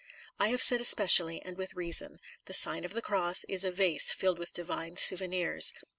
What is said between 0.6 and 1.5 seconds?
said especially,